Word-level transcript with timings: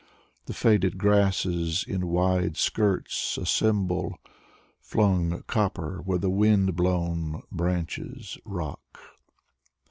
The 0.47 0.53
faded 0.55 0.97
grasses 0.97 1.85
in 1.87 2.07
wide 2.07 2.57
skirts 2.57 3.37
assemble 3.37 4.17
Flung 4.79 5.43
copper 5.45 6.01
where 6.03 6.17
the 6.17 6.27
wind 6.31 6.75
blown 6.75 7.43
branches 7.51 8.39
rock. 8.43 8.99